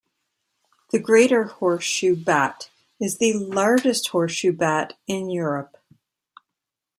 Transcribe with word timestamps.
The 0.91 0.97
greater 0.97 1.43
horseshoe 1.43 2.15
bat 2.15 2.71
is 2.99 3.19
the 3.19 3.33
largest 3.33 4.07
horseshoe 4.07 4.51
bat 4.51 4.97
in 5.05 5.29
Europe. 5.29 5.77